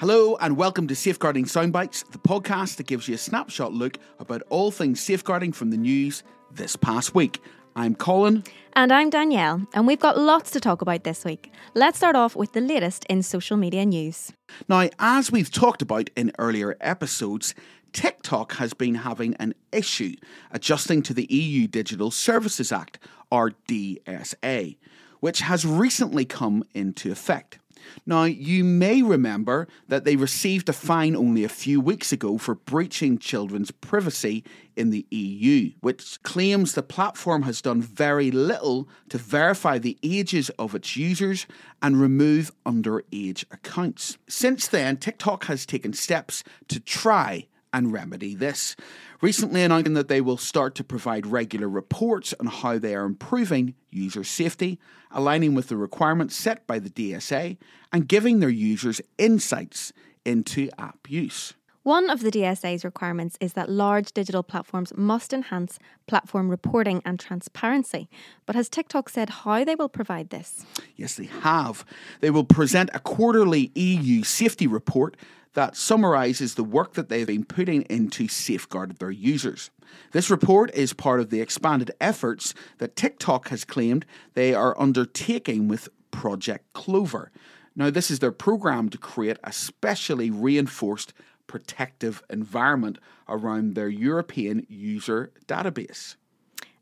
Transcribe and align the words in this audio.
Hello 0.00 0.34
and 0.40 0.56
welcome 0.56 0.86
to 0.86 0.94
Safeguarding 0.94 1.44
Soundbites, 1.44 2.10
the 2.10 2.16
podcast 2.16 2.76
that 2.78 2.86
gives 2.86 3.06
you 3.06 3.16
a 3.16 3.18
snapshot 3.18 3.74
look 3.74 3.98
about 4.18 4.40
all 4.48 4.70
things 4.70 4.98
safeguarding 4.98 5.52
from 5.52 5.68
the 5.68 5.76
news 5.76 6.22
this 6.50 6.74
past 6.74 7.14
week. 7.14 7.42
I'm 7.76 7.94
Colin. 7.94 8.44
And 8.72 8.94
I'm 8.94 9.10
Danielle, 9.10 9.66
and 9.74 9.86
we've 9.86 10.00
got 10.00 10.16
lots 10.16 10.52
to 10.52 10.58
talk 10.58 10.80
about 10.80 11.04
this 11.04 11.22
week. 11.22 11.52
Let's 11.74 11.98
start 11.98 12.16
off 12.16 12.34
with 12.34 12.54
the 12.54 12.62
latest 12.62 13.04
in 13.10 13.22
social 13.22 13.58
media 13.58 13.84
news. 13.84 14.32
Now, 14.70 14.88
as 14.98 15.30
we've 15.30 15.50
talked 15.50 15.82
about 15.82 16.08
in 16.16 16.32
earlier 16.38 16.78
episodes, 16.80 17.54
TikTok 17.92 18.54
has 18.54 18.72
been 18.72 18.94
having 18.94 19.34
an 19.34 19.52
issue 19.70 20.14
adjusting 20.50 21.02
to 21.02 21.12
the 21.12 21.26
EU 21.30 21.66
Digital 21.66 22.10
Services 22.10 22.72
Act, 22.72 22.98
or 23.30 23.50
DSA, 23.68 24.78
which 25.20 25.40
has 25.40 25.66
recently 25.66 26.24
come 26.24 26.64
into 26.72 27.12
effect. 27.12 27.58
Now, 28.06 28.24
you 28.24 28.64
may 28.64 29.02
remember 29.02 29.68
that 29.88 30.04
they 30.04 30.16
received 30.16 30.68
a 30.68 30.72
fine 30.72 31.14
only 31.14 31.44
a 31.44 31.48
few 31.48 31.80
weeks 31.80 32.12
ago 32.12 32.38
for 32.38 32.54
breaching 32.54 33.18
children's 33.18 33.70
privacy 33.70 34.44
in 34.76 34.90
the 34.90 35.06
EU, 35.10 35.72
which 35.80 36.22
claims 36.22 36.72
the 36.72 36.82
platform 36.82 37.42
has 37.42 37.60
done 37.60 37.82
very 37.82 38.30
little 38.30 38.88
to 39.10 39.18
verify 39.18 39.78
the 39.78 39.98
ages 40.02 40.50
of 40.58 40.74
its 40.74 40.96
users 40.96 41.46
and 41.82 42.00
remove 42.00 42.52
underage 42.64 43.44
accounts. 43.50 44.16
Since 44.28 44.68
then, 44.68 44.96
TikTok 44.96 45.44
has 45.44 45.66
taken 45.66 45.92
steps 45.92 46.42
to 46.68 46.80
try 46.80 47.46
and 47.72 47.92
remedy 47.92 48.34
this. 48.34 48.76
Recently 49.20 49.62
announcing 49.62 49.94
that 49.94 50.08
they 50.08 50.20
will 50.20 50.36
start 50.36 50.74
to 50.76 50.84
provide 50.84 51.26
regular 51.26 51.68
reports 51.68 52.34
on 52.40 52.46
how 52.46 52.78
they 52.78 52.94
are 52.94 53.04
improving 53.04 53.74
user 53.90 54.24
safety, 54.24 54.78
aligning 55.10 55.54
with 55.54 55.68
the 55.68 55.76
requirements 55.76 56.36
set 56.36 56.66
by 56.66 56.78
the 56.78 56.90
DSA, 56.90 57.58
and 57.92 58.08
giving 58.08 58.40
their 58.40 58.48
users 58.48 59.00
insights 59.18 59.92
into 60.24 60.68
app 60.78 61.10
use. 61.10 61.54
One 61.82 62.10
of 62.10 62.20
the 62.20 62.30
DSA's 62.30 62.84
requirements 62.84 63.38
is 63.40 63.54
that 63.54 63.70
large 63.70 64.12
digital 64.12 64.42
platforms 64.42 64.92
must 64.96 65.32
enhance 65.32 65.78
platform 66.06 66.50
reporting 66.50 67.00
and 67.06 67.18
transparency. 67.18 68.10
But 68.44 68.54
has 68.54 68.68
TikTok 68.68 69.08
said 69.08 69.30
how 69.30 69.64
they 69.64 69.74
will 69.74 69.88
provide 69.88 70.28
this? 70.28 70.66
Yes, 70.94 71.14
they 71.14 71.24
have. 71.40 71.86
They 72.20 72.28
will 72.28 72.44
present 72.44 72.90
a 72.92 73.00
quarterly 73.00 73.72
EU 73.74 74.24
safety 74.24 74.66
report 74.66 75.16
that 75.54 75.76
summarises 75.76 76.54
the 76.54 76.64
work 76.64 76.94
that 76.94 77.08
they've 77.08 77.26
been 77.26 77.44
putting 77.44 77.82
in 77.82 78.08
to 78.10 78.28
safeguard 78.28 78.98
their 78.98 79.10
users. 79.10 79.70
This 80.12 80.30
report 80.30 80.72
is 80.74 80.92
part 80.92 81.20
of 81.20 81.30
the 81.30 81.40
expanded 81.40 81.90
efforts 82.00 82.54
that 82.78 82.96
TikTok 82.96 83.48
has 83.48 83.64
claimed 83.64 84.06
they 84.34 84.54
are 84.54 84.80
undertaking 84.80 85.66
with 85.68 85.88
Project 86.10 86.72
Clover. 86.72 87.30
Now, 87.74 87.90
this 87.90 88.10
is 88.10 88.18
their 88.18 88.32
program 88.32 88.88
to 88.90 88.98
create 88.98 89.38
a 89.42 89.52
specially 89.52 90.30
reinforced 90.30 91.12
protective 91.46 92.22
environment 92.30 92.98
around 93.28 93.74
their 93.74 93.88
European 93.88 94.66
user 94.68 95.32
database. 95.48 96.16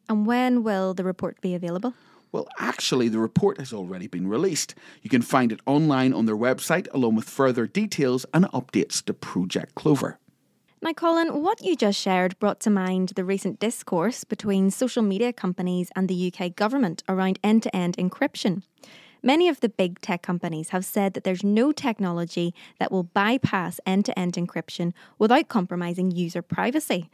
And 0.09 0.27
when 0.27 0.63
will 0.63 0.95
the 0.95 1.05
report 1.05 1.41
be 1.41 1.55
available? 1.55 1.95
Well, 2.31 2.49
actually, 2.59 3.09
the 3.09 3.19
report 3.19 3.59
has 3.59 3.73
already 3.73 4.07
been 4.07 4.29
released. 4.29 4.75
You 5.03 5.11
can 5.11 5.23
find 5.23 5.51
it 5.51 5.61
online 5.67 6.13
on 6.13 6.27
their 6.27 6.37
website, 6.37 6.87
along 6.93 7.15
with 7.15 7.29
further 7.29 7.67
details 7.67 8.27
and 8.35 8.45
updates 8.47 9.03
to 9.05 9.15
Project 9.15 9.75
Clover. 9.75 10.19
Now, 10.81 10.93
Colin, 10.93 11.43
what 11.43 11.65
you 11.65 11.75
just 11.75 11.99
shared 11.99 12.39
brought 12.39 12.61
to 12.61 12.71
mind 12.71 13.11
the 13.17 13.25
recent 13.25 13.59
discourse 13.59 14.23
between 14.23 14.71
social 14.71 15.03
media 15.03 15.33
companies 15.33 15.91
and 15.97 16.09
the 16.09 16.33
UK 16.33 16.55
government 16.55 17.03
around 17.09 17.39
end 17.43 17.65
to 17.65 17.75
end 17.75 17.97
encryption. 17.97 18.63
Many 19.23 19.49
of 19.49 19.59
the 19.59 19.69
big 19.69 20.01
tech 20.01 20.23
companies 20.23 20.69
have 20.69 20.85
said 20.85 21.15
that 21.15 21.25
there's 21.25 21.43
no 21.43 21.73
technology 21.73 22.55
that 22.79 22.93
will 22.93 23.03
bypass 23.03 23.81
end 23.85 24.05
to 24.05 24.17
end 24.17 24.35
encryption 24.35 24.93
without 25.19 25.49
compromising 25.49 26.13
user 26.13 26.43
privacy. 26.43 27.11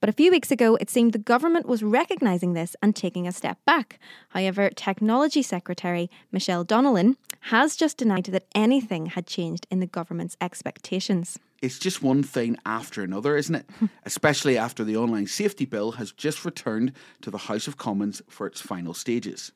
But 0.00 0.08
a 0.08 0.12
few 0.12 0.30
weeks 0.30 0.52
ago, 0.52 0.76
it 0.76 0.90
seemed 0.90 1.12
the 1.12 1.18
government 1.18 1.66
was 1.66 1.82
recognising 1.82 2.52
this 2.52 2.76
and 2.80 2.94
taking 2.94 3.26
a 3.26 3.32
step 3.32 3.58
back. 3.64 3.98
However, 4.28 4.70
Technology 4.70 5.42
Secretary 5.42 6.08
Michelle 6.30 6.64
Donelan 6.64 7.16
has 7.40 7.74
just 7.74 7.96
denied 7.96 8.26
that 8.26 8.46
anything 8.54 9.06
had 9.06 9.26
changed 9.26 9.66
in 9.72 9.80
the 9.80 9.86
government's 9.86 10.36
expectations. 10.40 11.40
It's 11.60 11.80
just 11.80 12.00
one 12.00 12.22
thing 12.22 12.56
after 12.64 13.02
another, 13.02 13.36
isn't 13.36 13.56
it? 13.56 13.68
Especially 14.04 14.56
after 14.56 14.84
the 14.84 14.96
online 14.96 15.26
safety 15.26 15.64
bill 15.64 15.92
has 15.92 16.12
just 16.12 16.44
returned 16.44 16.92
to 17.22 17.30
the 17.32 17.38
House 17.38 17.66
of 17.66 17.76
Commons 17.76 18.22
for 18.28 18.46
its 18.46 18.60
final 18.60 18.94
stages. 18.94 19.50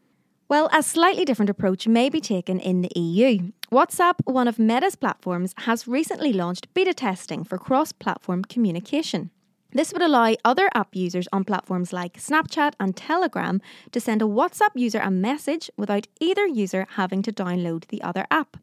Well, 0.48 0.68
a 0.72 0.82
slightly 0.82 1.24
different 1.24 1.50
approach 1.50 1.86
may 1.86 2.08
be 2.08 2.20
taken 2.20 2.58
in 2.58 2.82
the 2.82 2.90
EU. 2.98 3.52
WhatsApp, 3.70 4.14
one 4.24 4.48
of 4.48 4.58
Meta's 4.58 4.96
platforms, 4.96 5.54
has 5.58 5.86
recently 5.86 6.32
launched 6.32 6.74
beta 6.74 6.92
testing 6.92 7.44
for 7.44 7.58
cross 7.58 7.92
platform 7.92 8.42
communication. 8.42 9.30
This 9.74 9.92
would 9.92 10.02
allow 10.02 10.34
other 10.44 10.68
app 10.74 10.94
users 10.94 11.28
on 11.32 11.44
platforms 11.44 11.92
like 11.92 12.18
Snapchat 12.18 12.74
and 12.78 12.94
Telegram 12.94 13.62
to 13.92 14.00
send 14.00 14.20
a 14.20 14.26
WhatsApp 14.26 14.70
user 14.74 15.00
a 15.00 15.10
message 15.10 15.70
without 15.76 16.06
either 16.20 16.46
user 16.46 16.86
having 16.90 17.22
to 17.22 17.32
download 17.32 17.86
the 17.86 18.02
other 18.02 18.26
app. 18.30 18.58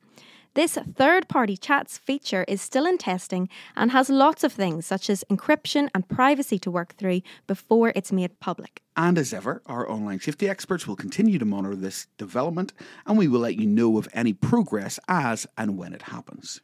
This 0.55 0.77
third 0.95 1.27
party 1.27 1.57
chats 1.57 1.97
feature 1.97 2.43
is 2.47 2.61
still 2.61 2.85
in 2.85 2.97
testing 2.97 3.49
and 3.75 3.91
has 3.91 4.09
lots 4.09 4.43
of 4.43 4.51
things 4.51 4.85
such 4.85 5.09
as 5.09 5.23
encryption 5.29 5.89
and 5.93 6.07
privacy 6.07 6.59
to 6.59 6.71
work 6.71 6.95
through 6.95 7.21
before 7.47 7.91
it's 7.95 8.11
made 8.11 8.39
public. 8.39 8.81
And 8.95 9.17
as 9.17 9.33
ever, 9.33 9.61
our 9.67 9.89
online 9.89 10.19
safety 10.19 10.49
experts 10.49 10.87
will 10.87 10.95
continue 10.95 11.39
to 11.39 11.45
monitor 11.45 11.75
this 11.75 12.07
development 12.17 12.73
and 13.05 13.17
we 13.17 13.27
will 13.27 13.39
let 13.39 13.55
you 13.55 13.67
know 13.67 13.97
of 13.97 14.09
any 14.13 14.33
progress 14.33 14.99
as 15.07 15.47
and 15.57 15.77
when 15.77 15.93
it 15.93 16.03
happens. 16.03 16.61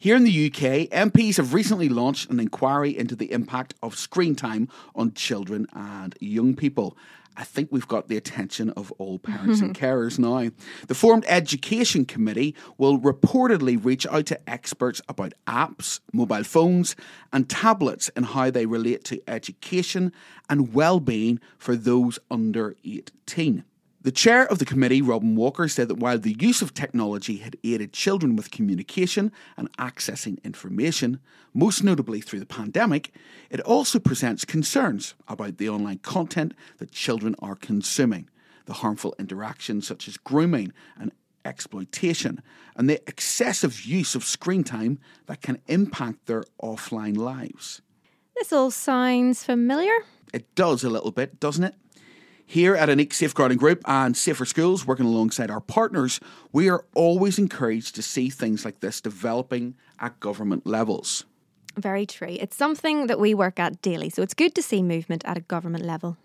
Here 0.00 0.14
in 0.14 0.22
the 0.22 0.46
UK, 0.46 0.88
MPs 0.90 1.38
have 1.38 1.52
recently 1.52 1.88
launched 1.88 2.30
an 2.30 2.38
inquiry 2.38 2.96
into 2.96 3.16
the 3.16 3.32
impact 3.32 3.74
of 3.82 3.98
screen 3.98 4.36
time 4.36 4.68
on 4.94 5.12
children 5.12 5.66
and 5.72 6.14
young 6.20 6.54
people. 6.54 6.96
I 7.36 7.42
think 7.42 7.70
we've 7.72 7.88
got 7.88 8.06
the 8.06 8.16
attention 8.16 8.70
of 8.70 8.92
all 8.98 9.18
parents 9.18 9.60
and 9.60 9.74
carers 9.76 10.16
now. 10.16 10.52
The 10.86 10.94
formed 10.94 11.24
Education 11.26 12.04
Committee 12.04 12.54
will 12.76 13.00
reportedly 13.00 13.84
reach 13.84 14.06
out 14.06 14.26
to 14.26 14.48
experts 14.48 15.02
about 15.08 15.34
apps, 15.48 15.98
mobile 16.12 16.44
phones, 16.44 16.94
and 17.32 17.48
tablets 17.48 18.08
and 18.14 18.24
how 18.24 18.52
they 18.52 18.66
relate 18.66 19.02
to 19.04 19.20
education 19.26 20.12
and 20.48 20.74
well-being 20.74 21.40
for 21.58 21.74
those 21.74 22.20
under 22.30 22.76
18. 22.84 23.64
The 24.00 24.12
chair 24.12 24.46
of 24.46 24.60
the 24.60 24.64
committee, 24.64 25.02
Robin 25.02 25.34
Walker, 25.34 25.66
said 25.66 25.88
that 25.88 25.98
while 25.98 26.18
the 26.18 26.36
use 26.38 26.62
of 26.62 26.72
technology 26.72 27.38
had 27.38 27.56
aided 27.64 27.92
children 27.92 28.36
with 28.36 28.52
communication 28.52 29.32
and 29.56 29.76
accessing 29.76 30.42
information, 30.44 31.18
most 31.52 31.82
notably 31.82 32.20
through 32.20 32.38
the 32.38 32.46
pandemic, 32.46 33.12
it 33.50 33.60
also 33.62 33.98
presents 33.98 34.44
concerns 34.44 35.14
about 35.26 35.58
the 35.58 35.68
online 35.68 35.98
content 35.98 36.54
that 36.78 36.92
children 36.92 37.34
are 37.40 37.56
consuming, 37.56 38.28
the 38.66 38.74
harmful 38.74 39.16
interactions 39.18 39.88
such 39.88 40.06
as 40.06 40.16
grooming 40.16 40.72
and 40.96 41.10
exploitation, 41.44 42.40
and 42.76 42.88
the 42.88 43.02
excessive 43.08 43.84
use 43.84 44.14
of 44.14 44.22
screen 44.22 44.62
time 44.62 45.00
that 45.26 45.42
can 45.42 45.58
impact 45.66 46.26
their 46.26 46.44
offline 46.62 47.16
lives. 47.16 47.82
This 48.36 48.52
all 48.52 48.70
sounds 48.70 49.42
familiar. 49.42 50.04
It 50.32 50.54
does 50.54 50.84
a 50.84 50.90
little 50.90 51.10
bit, 51.10 51.40
doesn't 51.40 51.64
it? 51.64 51.74
Here 52.50 52.74
at 52.74 52.88
Ineqe 52.88 53.12
Safeguarding 53.12 53.58
Group 53.58 53.82
and 53.84 54.16
Safer 54.16 54.46
Schools, 54.46 54.86
working 54.86 55.04
alongside 55.04 55.50
our 55.50 55.60
partners, 55.60 56.18
we 56.50 56.70
are 56.70 56.86
always 56.94 57.38
encouraged 57.38 57.94
to 57.96 58.02
see 58.02 58.30
things 58.30 58.64
like 58.64 58.80
this 58.80 59.02
developing 59.02 59.74
at 60.00 60.18
government 60.18 60.66
levels. 60.66 61.26
Very 61.76 62.06
true. 62.06 62.38
It's 62.40 62.56
something 62.56 63.06
that 63.06 63.20
we 63.20 63.34
work 63.34 63.60
at 63.60 63.82
daily, 63.82 64.08
so 64.08 64.22
it's 64.22 64.32
good 64.32 64.54
to 64.54 64.62
see 64.62 64.82
movement 64.82 65.26
at 65.26 65.36
a 65.36 65.42
government 65.42 65.84
level. 65.84 66.16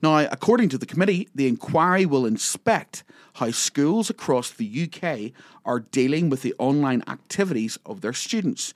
Now, 0.00 0.20
according 0.20 0.70
to 0.70 0.78
the 0.78 0.86
committee, 0.86 1.28
the 1.34 1.46
inquiry 1.46 2.06
will 2.06 2.24
inspect 2.24 3.04
how 3.34 3.50
schools 3.50 4.08
across 4.08 4.48
the 4.48 4.90
UK 4.90 5.32
are 5.66 5.80
dealing 5.80 6.30
with 6.30 6.40
the 6.40 6.54
online 6.58 7.04
activities 7.06 7.78
of 7.84 8.00
their 8.00 8.14
students, 8.14 8.72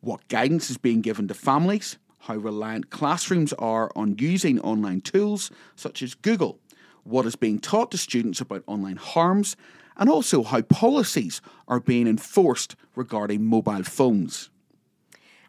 what 0.00 0.28
guidance 0.28 0.70
is 0.70 0.78
being 0.78 1.00
given 1.00 1.26
to 1.26 1.34
families, 1.34 1.98
how 2.20 2.36
reliant 2.36 2.90
classrooms 2.90 3.52
are 3.54 3.90
on 3.96 4.16
using 4.18 4.60
online 4.60 5.00
tools 5.00 5.50
such 5.76 6.02
as 6.02 6.14
Google, 6.14 6.58
what 7.04 7.26
is 7.26 7.36
being 7.36 7.58
taught 7.58 7.90
to 7.90 7.98
students 7.98 8.40
about 8.40 8.62
online 8.66 8.96
harms, 8.96 9.56
and 9.96 10.08
also 10.08 10.42
how 10.42 10.62
policies 10.62 11.40
are 11.68 11.80
being 11.80 12.06
enforced 12.06 12.76
regarding 12.94 13.44
mobile 13.44 13.82
phones. 13.82 14.50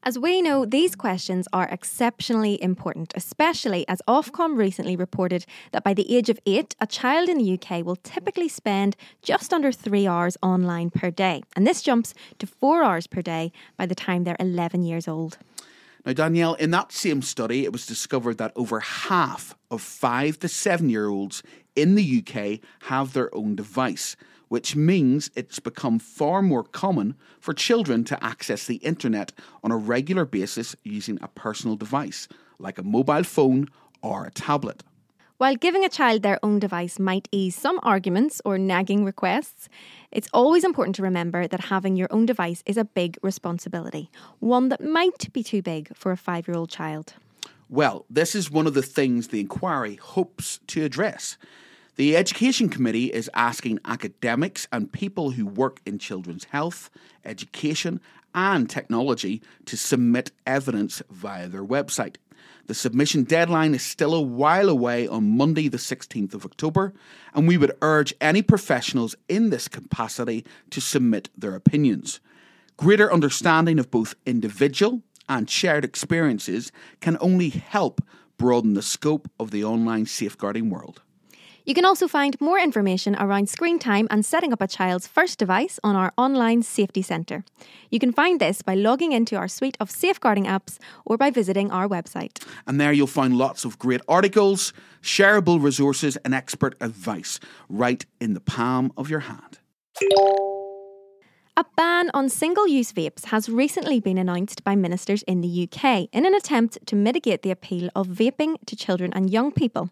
As 0.04 0.18
we 0.18 0.42
know, 0.42 0.66
these 0.66 0.96
questions 0.96 1.48
are 1.54 1.68
exceptionally 1.70 2.62
important, 2.62 3.14
especially 3.16 3.88
as 3.88 4.02
Ofcom 4.08 4.58
recently 4.58 4.96
reported 4.96 5.46
that 5.74 5.84
by 5.84 5.94
the 5.94 6.16
age 6.16 6.28
of 6.28 6.40
eight, 6.48 6.76
a 6.82 6.88
child 6.88 7.30
in 7.30 7.38
the 7.38 7.54
UK 7.54 7.86
will 7.86 7.98
typically 7.98 8.48
spend 8.48 8.96
just 9.22 9.54
under 9.54 9.72
three 9.72 10.08
hours 10.08 10.38
online 10.42 10.90
per 10.90 11.12
day. 11.12 11.44
And 11.56 11.68
this 11.68 11.84
jumps 11.84 12.16
to 12.40 12.48
four 12.48 12.82
hours 12.82 13.06
per 13.06 13.22
day 13.22 13.52
by 13.78 13.86
the 13.86 13.94
time 13.94 14.24
they're 14.24 14.36
11 14.40 14.82
years 14.82 15.08
old. 15.08 15.38
Now, 16.06 16.14
Danielle, 16.14 16.56
in 16.56 16.72
that 16.72 16.92
same 16.92 17.22
study, 17.22 17.64
it 17.64 17.72
was 17.72 17.86
discovered 17.86 18.38
that 18.40 18.54
over 18.56 18.80
half 18.80 19.56
of 19.70 19.82
five 19.82 20.40
to 20.40 20.48
seven 20.48 20.90
year 20.90 21.08
olds 21.08 21.44
in 21.76 21.96
the 21.96 22.24
UK 22.26 22.60
have 22.88 23.14
their 23.14 23.34
own 23.36 23.56
device, 23.56 24.16
which 24.48 24.76
means 24.76 25.30
it's 25.36 25.60
become 25.60 26.00
far 26.00 26.42
more 26.42 26.64
common 26.64 27.16
for 27.40 27.54
children 27.54 28.04
to 28.06 28.24
access 28.24 28.66
the 28.66 28.78
internet 28.78 29.32
on 29.64 29.72
a 29.72 29.78
regular 29.78 30.26
basis 30.26 30.76
using 30.84 31.20
a 31.22 31.28
personal 31.28 31.76
device, 31.76 32.28
like 32.58 32.80
a 32.80 32.84
mobile 32.84 33.24
phone 33.24 33.68
or 34.02 34.26
a 34.26 34.32
tablet. 34.32 34.84
While 35.42 35.56
giving 35.56 35.84
a 35.84 35.90
child 35.90 36.22
their 36.22 36.38
own 36.44 36.60
device 36.60 37.00
might 37.00 37.28
ease 37.32 37.56
some 37.56 37.80
arguments 37.82 38.44
or 38.46 38.60
nagging 38.60 39.04
requests, 39.04 39.70
it's 40.12 40.30
always 40.36 40.64
important 40.64 40.96
to 40.98 41.02
remember 41.02 41.48
that 41.48 41.62
having 41.62 41.96
your 41.96 42.10
own 42.12 42.28
device 42.28 42.62
is 42.68 42.78
a 42.78 42.86
big 42.86 43.18
responsibility, 43.24 44.12
one 44.38 44.70
that 44.70 44.84
might 44.84 45.34
be 45.34 45.42
too 45.42 45.64
big 45.64 45.90
for 45.96 46.12
a 46.12 46.16
five 46.16 46.48
year 46.48 46.56
old 46.56 46.70
child. 46.70 47.16
Well, 47.70 48.06
this 48.08 48.36
is 48.36 48.52
one 48.52 48.68
of 48.68 48.76
the 48.76 48.84
things 48.84 49.30
the 49.30 49.40
inquiry 49.40 49.96
hopes 49.96 50.60
to 50.68 50.84
address. 50.84 51.38
The 51.96 52.16
Education 52.16 52.70
Committee 52.70 53.12
is 53.12 53.28
asking 53.34 53.80
academics 53.84 54.68
and 54.72 54.92
people 54.92 55.32
who 55.32 55.48
work 55.48 55.82
in 55.88 55.98
children's 55.98 56.44
health, 56.44 56.92
education, 57.26 58.00
and 58.36 58.70
technology 58.70 59.42
to 59.66 59.76
submit 59.76 60.32
evidence 60.46 61.02
via 61.10 61.48
their 61.48 61.66
website. 61.66 62.18
The 62.68 62.74
submission 62.74 63.24
deadline 63.24 63.74
is 63.74 63.82
still 63.82 64.14
a 64.14 64.22
while 64.22 64.70
away 64.70 65.08
on 65.08 65.38
Monday, 65.38 65.68
the 65.68 65.78
16th 65.78 66.34
of 66.34 66.46
October, 66.46 66.94
and 67.34 67.48
we 67.48 67.58
would 67.58 67.76
urge 67.82 68.14
any 68.22 68.42
professionals 68.42 69.16
in 69.28 69.50
this 69.50 69.68
capacity 69.68 70.46
to 70.70 70.80
submit 70.80 71.30
their 71.38 71.56
opinions. 71.56 72.20
Greater 72.78 73.12
understanding 73.12 73.78
of 73.78 73.92
both 73.92 74.16
individual 74.26 75.02
and 75.28 75.50
shared 75.50 75.86
experiences 75.86 76.72
can 77.00 77.18
only 77.20 77.50
help 77.50 78.02
broaden 78.38 78.74
the 78.74 78.82
scope 78.82 79.30
of 79.40 79.52
the 79.52 79.64
online 79.64 80.06
safeguarding 80.06 80.70
world. 80.70 81.02
You 81.72 81.76
can 81.76 81.86
also 81.86 82.10
find 82.10 82.36
more 82.42 82.60
information 82.60 83.16
around 83.16 83.48
screen 83.48 83.80
time 83.80 84.06
and 84.12 84.26
setting 84.26 84.52
up 84.52 84.62
a 84.62 84.68
child's 84.68 85.08
first 85.08 85.40
device 85.40 85.80
on 85.86 85.96
our 85.96 86.12
online 86.18 86.64
safety 86.64 87.02
centre. 87.02 87.46
You 87.90 87.98
can 87.98 88.12
find 88.12 88.42
this 88.42 88.62
by 88.62 88.76
logging 88.76 89.14
into 89.14 89.38
our 89.38 89.48
suite 89.48 89.78
of 89.80 89.90
safeguarding 89.90 90.44
apps 90.48 90.80
or 91.06 91.16
by 91.16 91.30
visiting 91.30 91.72
our 91.72 91.88
website. 91.88 92.46
And 92.68 92.78
there 92.78 92.92
you'll 92.92 93.08
find 93.08 93.38
lots 93.38 93.64
of 93.64 93.80
great 93.80 94.02
articles, 94.10 94.74
shareable 95.02 95.64
resources, 95.64 96.18
and 96.26 96.36
expert 96.36 96.76
advice 96.82 97.40
right 97.70 98.06
in 98.20 98.34
the 98.34 98.42
palm 98.42 98.92
of 98.98 99.10
your 99.10 99.22
hand. 99.22 99.60
A 101.62 101.66
ban 101.76 102.10
on 102.16 102.28
single 102.28 102.68
use 102.68 102.92
vapes 102.92 103.26
has 103.26 103.48
recently 103.48 104.00
been 104.00 104.18
announced 104.18 104.64
by 104.64 104.76
ministers 104.76 105.22
in 105.28 105.42
the 105.42 105.70
UK 105.70 106.10
in 106.12 106.26
an 106.26 106.34
attempt 106.34 106.80
to 106.88 106.96
mitigate 106.96 107.44
the 107.44 107.52
appeal 107.52 107.92
of 107.96 108.08
vaping 108.08 108.56
to 108.66 108.76
children 108.76 109.14
and 109.14 109.30
young 109.30 109.52
people. 109.52 109.92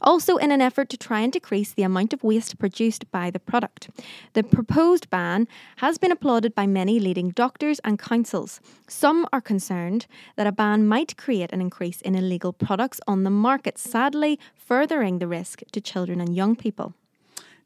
Also, 0.00 0.36
in 0.36 0.52
an 0.52 0.60
effort 0.60 0.88
to 0.90 0.96
try 0.96 1.18
and 1.18 1.32
decrease 1.32 1.72
the 1.72 1.82
amount 1.82 2.12
of 2.12 2.22
waste 2.22 2.60
produced 2.60 3.10
by 3.10 3.32
the 3.32 3.40
product. 3.40 3.90
The 4.34 4.44
proposed 4.44 5.10
ban 5.10 5.48
has 5.78 5.98
been 5.98 6.12
applauded 6.12 6.54
by 6.54 6.68
many 6.68 7.00
leading 7.00 7.30
doctors 7.30 7.80
and 7.80 7.98
councils. 7.98 8.60
Some 8.86 9.26
are 9.32 9.40
concerned 9.40 10.06
that 10.36 10.46
a 10.46 10.52
ban 10.52 10.86
might 10.86 11.16
create 11.16 11.52
an 11.52 11.60
increase 11.60 12.00
in 12.00 12.14
illegal 12.14 12.52
products 12.52 13.00
on 13.08 13.24
the 13.24 13.30
market, 13.30 13.76
sadly, 13.76 14.38
furthering 14.54 15.18
the 15.18 15.26
risk 15.26 15.64
to 15.72 15.80
children 15.80 16.20
and 16.20 16.36
young 16.36 16.54
people. 16.54 16.94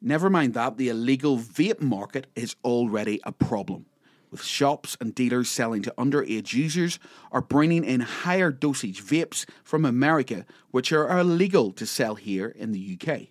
Never 0.04 0.28
mind 0.28 0.54
that, 0.54 0.78
the 0.78 0.88
illegal 0.88 1.38
vape 1.38 1.81
market 1.81 2.26
is 2.34 2.56
already 2.64 3.20
a 3.22 3.31
problem, 3.31 3.87
with 4.32 4.43
shops 4.43 4.96
and 5.00 5.14
dealers 5.14 5.49
selling 5.49 5.81
to 5.82 5.94
underage 5.96 6.52
users 6.52 6.99
or 7.31 7.40
bringing 7.40 7.84
in 7.84 8.00
higher 8.00 8.50
dosage 8.50 9.00
vapes 9.00 9.49
from 9.62 9.84
America, 9.84 10.44
which 10.72 10.90
are 10.90 11.20
illegal 11.20 11.70
to 11.70 11.87
sell 11.87 12.16
here 12.16 12.49
in 12.49 12.72
the 12.72 12.99
UK. 13.00 13.28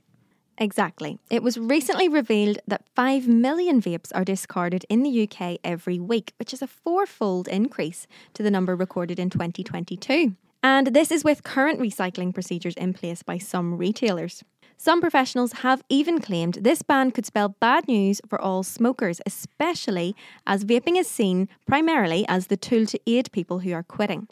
Exactly. 0.57 1.19
It 1.29 1.43
was 1.43 1.57
recently 1.57 2.07
revealed 2.07 2.59
that 2.65 2.85
5 2.95 3.27
million 3.27 3.81
vapes 3.81 4.11
are 4.15 4.23
discarded 4.23 4.85
in 4.87 5.03
the 5.03 5.27
UK 5.27 5.57
every 5.65 5.99
week, 5.99 6.31
which 6.39 6.53
is 6.53 6.61
a 6.61 6.67
fourfold 6.67 7.49
increase 7.49 8.07
to 8.33 8.43
the 8.43 8.51
number 8.51 8.77
recorded 8.77 9.19
in 9.19 9.29
2022. 9.29 10.37
And 10.63 10.87
this 10.87 11.11
is 11.11 11.25
with 11.25 11.43
current 11.43 11.81
recycling 11.81 12.33
procedures 12.33 12.75
in 12.75 12.93
place 12.93 13.23
by 13.23 13.39
some 13.39 13.77
retailers. 13.77 14.43
Some 14.83 14.99
professionals 14.99 15.61
have 15.61 15.83
even 15.89 16.19
claimed 16.19 16.55
this 16.55 16.81
ban 16.81 17.11
could 17.11 17.27
spell 17.27 17.49
bad 17.49 17.87
news 17.87 18.19
for 18.27 18.41
all 18.41 18.63
smokers, 18.63 19.21
especially 19.27 20.15
as 20.47 20.65
vaping 20.65 20.97
is 20.99 21.07
seen 21.07 21.49
primarily 21.67 22.25
as 22.27 22.47
the 22.47 22.57
tool 22.57 22.87
to 22.87 22.99
aid 23.05 23.31
people 23.31 23.59
who 23.59 23.73
are 23.73 23.83
quitting. 23.83 24.27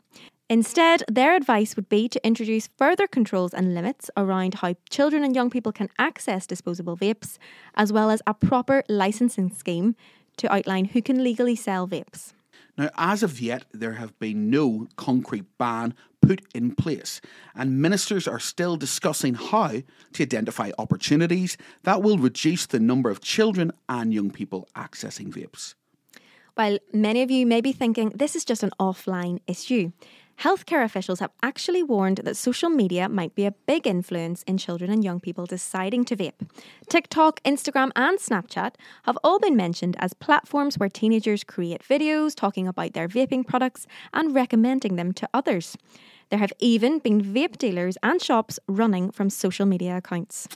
Instead, 0.50 1.04
their 1.08 1.36
advice 1.36 1.76
would 1.76 1.88
be 1.88 2.10
to 2.10 2.26
introduce 2.26 2.68
further 2.80 3.06
controls 3.06 3.54
and 3.54 3.76
limits 3.76 4.10
around 4.18 4.56
how 4.56 4.74
children 4.90 5.24
and 5.24 5.36
young 5.36 5.52
people 5.52 5.72
can 5.72 5.88
access 6.00 6.48
disposable 6.48 6.98
vapes, 6.98 7.38
as 7.76 7.94
well 7.94 8.10
as 8.10 8.24
a 8.26 8.34
proper 8.34 8.82
licensing 8.90 9.52
scheme 9.52 9.96
to 10.38 10.52
outline 10.52 10.86
who 10.86 11.02
can 11.04 11.24
legally 11.24 11.56
sell 11.56 11.88
vapes. 11.88 12.34
Now, 12.76 12.90
as 12.98 13.22
of 13.22 13.40
yet, 13.40 13.66
there 13.72 13.94
have 13.94 14.18
been 14.18 14.50
no 14.50 14.88
concrete 14.96 15.46
ban 15.60 15.94
put 16.30 16.42
in 16.54 16.76
place, 16.76 17.22
and 17.56 17.82
ministers 17.82 18.28
are 18.28 18.40
still 18.40 18.78
discussing 18.78 19.34
how 19.34 19.82
to 20.14 20.24
identify 20.24 20.70
opportunities 20.78 21.58
that 21.82 22.04
will 22.04 22.20
reduce 22.20 22.68
the 22.68 22.80
number 22.80 23.10
of 23.10 23.20
children 23.20 23.72
and 23.98 24.14
young 24.14 24.30
people 24.30 24.68
accessing 24.76 25.34
vapes. 25.34 25.74
While 26.54 26.78
many 26.94 27.24
of 27.24 27.32
you 27.32 27.48
may 27.48 27.62
be 27.62 27.72
thinking 27.72 28.10
this 28.14 28.36
is 28.36 28.46
just 28.46 28.62
an 28.62 28.70
offline 28.80 29.40
issue, 29.48 29.92
healthcare 30.42 30.84
officials 30.84 31.20
have 31.20 31.32
actually 31.42 31.82
warned 31.82 32.18
that 32.18 32.38
social 32.38 32.70
media 32.70 33.10
might 33.10 33.34
be 33.34 33.46
a 33.46 33.56
big 33.66 33.88
influence 33.88 34.44
in 34.44 34.58
children 34.58 34.92
and 34.92 35.04
young 35.04 35.20
people 35.20 35.46
deciding 35.48 36.06
to 36.06 36.16
vape. 36.16 36.48
TikTok, 36.90 37.42
Instagram, 37.44 37.90
and 37.96 38.20
Snapchat 38.20 38.76
have 39.04 39.18
all 39.24 39.40
been 39.40 39.56
mentioned 39.56 39.96
as 40.00 40.14
platforms 40.14 40.78
where 40.78 40.90
teenagers 40.90 41.44
create 41.44 41.82
videos 41.82 42.36
talking 42.36 42.68
about 42.68 42.94
their 42.94 43.08
vaping 43.08 43.48
products 43.48 43.88
and 44.14 44.36
recommending 44.36 44.96
them 44.96 45.12
to 45.14 45.28
others. 45.34 45.76
There 46.30 46.40
have 46.40 46.54
even 46.60 47.00
been 47.00 47.22
vape 47.22 47.58
dealers 47.58 47.98
and 48.04 48.22
shops 48.22 48.60
running 48.68 49.12
from 49.12 49.30
social 49.30 49.66
media 49.66 49.98
accounts. 49.98 50.48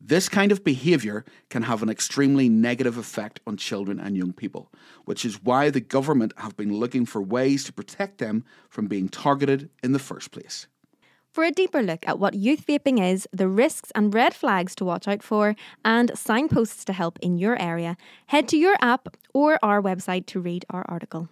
This 0.00 0.28
kind 0.28 0.52
of 0.52 0.62
behaviour 0.62 1.24
can 1.48 1.62
have 1.62 1.82
an 1.82 1.88
extremely 1.88 2.50
negative 2.50 2.98
effect 2.98 3.40
on 3.46 3.56
children 3.56 3.98
and 3.98 4.18
young 4.18 4.34
people, 4.34 4.70
which 5.06 5.24
is 5.24 5.42
why 5.42 5.70
the 5.70 5.80
government 5.80 6.34
have 6.36 6.58
been 6.58 6.74
looking 6.74 7.06
for 7.06 7.22
ways 7.22 7.64
to 7.64 7.72
protect 7.72 8.18
them 8.18 8.44
from 8.68 8.86
being 8.86 9.08
targeted 9.08 9.70
in 9.82 9.92
the 9.92 9.98
first 9.98 10.30
place. 10.30 10.66
For 11.32 11.42
a 11.42 11.50
deeper 11.50 11.82
look 11.82 12.06
at 12.06 12.18
what 12.18 12.34
youth 12.34 12.66
vaping 12.66 13.02
is, 13.02 13.26
the 13.32 13.48
risks 13.48 13.90
and 13.94 14.14
red 14.14 14.34
flags 14.34 14.74
to 14.76 14.84
watch 14.84 15.08
out 15.08 15.22
for, 15.22 15.56
and 15.84 16.16
signposts 16.16 16.84
to 16.84 16.92
help 16.92 17.18
in 17.20 17.38
your 17.38 17.60
area, 17.60 17.96
head 18.26 18.46
to 18.48 18.58
your 18.58 18.76
app 18.80 19.16
or 19.32 19.58
our 19.62 19.80
website 19.80 20.26
to 20.26 20.38
read 20.38 20.66
our 20.68 20.84
article. 20.86 21.28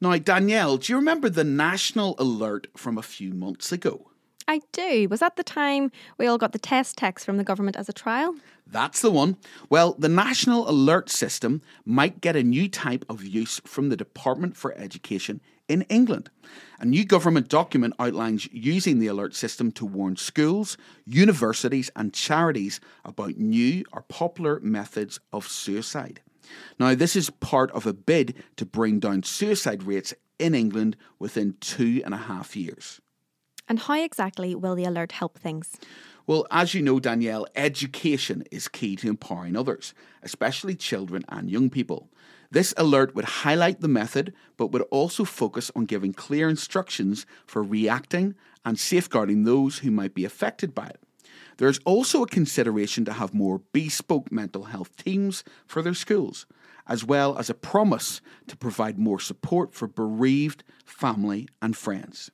Now, 0.00 0.16
Danielle, 0.16 0.76
do 0.76 0.92
you 0.92 0.96
remember 0.96 1.28
the 1.28 1.42
national 1.42 2.14
alert 2.18 2.68
from 2.76 2.98
a 2.98 3.02
few 3.02 3.34
months 3.34 3.72
ago? 3.72 4.08
I 4.46 4.60
do. 4.72 5.08
Was 5.10 5.20
that 5.20 5.36
the 5.36 5.42
time 5.42 5.90
we 6.16 6.26
all 6.26 6.38
got 6.38 6.52
the 6.52 6.58
test 6.58 6.96
text 6.96 7.26
from 7.26 7.36
the 7.36 7.44
government 7.44 7.76
as 7.76 7.88
a 7.88 7.92
trial? 7.92 8.34
That's 8.66 9.02
the 9.02 9.10
one. 9.10 9.36
Well, 9.68 9.94
the 9.98 10.08
National 10.08 10.70
Alert 10.70 11.10
System 11.10 11.62
might 11.84 12.20
get 12.20 12.36
a 12.36 12.42
new 12.42 12.68
type 12.68 13.04
of 13.10 13.24
use 13.24 13.60
from 13.66 13.88
the 13.88 13.96
Department 13.96 14.56
for 14.56 14.72
Education 14.78 15.40
in 15.68 15.82
England. 15.82 16.30
A 16.80 16.86
new 16.86 17.04
government 17.04 17.48
document 17.48 17.94
outlines 17.98 18.48
using 18.52 19.00
the 19.00 19.08
alert 19.08 19.34
system 19.34 19.70
to 19.72 19.84
warn 19.84 20.16
schools, 20.16 20.78
universities, 21.04 21.90
and 21.94 22.14
charities 22.14 22.80
about 23.04 23.36
new 23.36 23.84
or 23.92 24.02
popular 24.02 24.60
methods 24.60 25.20
of 25.32 25.46
suicide. 25.48 26.20
Now, 26.78 26.94
this 26.94 27.16
is 27.16 27.30
part 27.30 27.70
of 27.72 27.86
a 27.86 27.92
bid 27.92 28.34
to 28.56 28.66
bring 28.66 29.00
down 29.00 29.22
suicide 29.22 29.82
rates 29.82 30.14
in 30.38 30.54
England 30.54 30.96
within 31.18 31.56
two 31.60 32.02
and 32.04 32.14
a 32.14 32.18
half 32.18 32.56
years. 32.56 33.00
And 33.68 33.78
how 33.80 34.02
exactly 34.02 34.54
will 34.54 34.74
the 34.74 34.84
alert 34.84 35.12
help 35.12 35.38
things? 35.38 35.76
Well, 36.26 36.46
as 36.50 36.74
you 36.74 36.82
know, 36.82 37.00
Danielle, 37.00 37.46
education 37.56 38.44
is 38.50 38.68
key 38.68 38.96
to 38.96 39.08
empowering 39.08 39.56
others, 39.56 39.94
especially 40.22 40.74
children 40.74 41.24
and 41.28 41.50
young 41.50 41.70
people. 41.70 42.10
This 42.50 42.72
alert 42.76 43.14
would 43.14 43.24
highlight 43.24 43.80
the 43.80 43.88
method, 43.88 44.32
but 44.56 44.72
would 44.72 44.82
also 44.90 45.24
focus 45.24 45.70
on 45.76 45.84
giving 45.84 46.12
clear 46.12 46.48
instructions 46.48 47.26
for 47.46 47.62
reacting 47.62 48.34
and 48.64 48.78
safeguarding 48.78 49.44
those 49.44 49.78
who 49.78 49.90
might 49.90 50.14
be 50.14 50.24
affected 50.24 50.74
by 50.74 50.86
it. 50.86 51.00
There's 51.58 51.80
also 51.84 52.22
a 52.22 52.26
consideration 52.26 53.04
to 53.04 53.12
have 53.12 53.34
more 53.34 53.60
bespoke 53.72 54.32
mental 54.32 54.64
health 54.64 54.96
teams 54.96 55.44
for 55.66 55.82
their 55.82 55.94
schools, 55.94 56.46
as 56.86 57.04
well 57.04 57.36
as 57.36 57.50
a 57.50 57.54
promise 57.54 58.20
to 58.46 58.56
provide 58.56 58.98
more 58.98 59.20
support 59.20 59.74
for 59.74 59.86
bereaved 59.86 60.64
family 60.84 61.48
and 61.60 61.76
friends. 61.76 62.30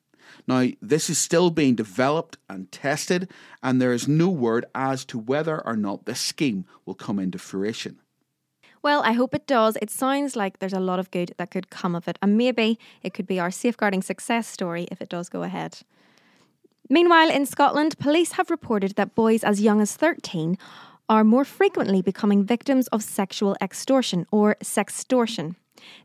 Now, 0.46 0.68
this 0.80 1.10
is 1.10 1.18
still 1.18 1.50
being 1.50 1.74
developed 1.74 2.38
and 2.48 2.70
tested, 2.70 3.30
and 3.62 3.80
there 3.80 3.92
is 3.92 4.08
no 4.08 4.28
word 4.28 4.66
as 4.74 5.04
to 5.06 5.18
whether 5.18 5.66
or 5.66 5.76
not 5.76 6.04
this 6.04 6.20
scheme 6.20 6.64
will 6.86 6.94
come 6.94 7.18
into 7.18 7.38
fruition. 7.38 8.00
Well, 8.82 9.02
I 9.02 9.12
hope 9.12 9.34
it 9.34 9.46
does. 9.46 9.78
It 9.80 9.90
sounds 9.90 10.36
like 10.36 10.58
there's 10.58 10.74
a 10.74 10.80
lot 10.80 10.98
of 10.98 11.10
good 11.10 11.34
that 11.38 11.50
could 11.50 11.70
come 11.70 11.94
of 11.94 12.08
it, 12.08 12.18
and 12.20 12.36
maybe 12.36 12.78
it 13.02 13.14
could 13.14 13.26
be 13.26 13.40
our 13.40 13.50
safeguarding 13.50 14.02
success 14.02 14.46
story 14.46 14.86
if 14.90 15.00
it 15.00 15.08
does 15.08 15.30
go 15.30 15.42
ahead. 15.42 15.78
Meanwhile, 16.90 17.30
in 17.30 17.46
Scotland, 17.46 17.98
police 17.98 18.32
have 18.32 18.50
reported 18.50 18.92
that 18.96 19.14
boys 19.14 19.42
as 19.42 19.60
young 19.60 19.80
as 19.80 19.96
13 19.96 20.58
are 21.08 21.24
more 21.24 21.44
frequently 21.44 22.02
becoming 22.02 22.44
victims 22.44 22.88
of 22.88 23.02
sexual 23.02 23.56
extortion 23.60 24.26
or 24.30 24.56
sextortion. 24.62 25.56